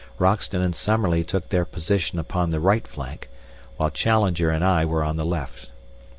[0.17, 3.29] Roxton and Summerlee took their position upon the right flank,
[3.77, 5.69] while Challenger and I were on the left.